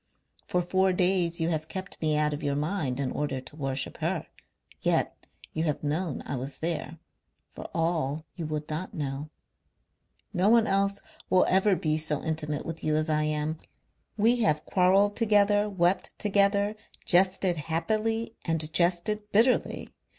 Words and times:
For 0.47 0.63
four 0.63 0.93
days 0.93 1.39
you 1.39 1.49
have 1.49 1.67
kept 1.67 2.01
me 2.01 2.17
out 2.17 2.33
of 2.33 2.41
your 2.41 2.55
mind 2.55 2.99
in 2.99 3.11
order 3.11 3.39
to 3.39 3.55
worship 3.55 3.97
her. 3.99 4.25
Yet 4.81 5.15
you 5.53 5.65
have 5.65 5.83
known 5.83 6.23
I 6.25 6.37
was 6.37 6.57
there 6.57 6.97
for 7.53 7.69
all 7.71 8.25
you 8.35 8.47
would 8.47 8.67
not 8.67 8.95
know. 8.95 9.29
No 10.33 10.49
one 10.49 10.65
else 10.65 11.01
will 11.29 11.45
ever 11.45 11.75
be 11.75 11.99
so 11.99 12.23
intimate 12.23 12.65
with 12.65 12.83
you 12.83 12.95
as 12.95 13.11
I 13.11 13.25
am. 13.25 13.59
We 14.17 14.37
have 14.37 14.65
quarrelled 14.65 15.15
together, 15.15 15.69
wept 15.69 16.17
together, 16.17 16.75
jested 17.05 17.57
happily 17.57 18.33
and 18.43 18.73
jested 18.73 19.31
bitterly. 19.31 19.87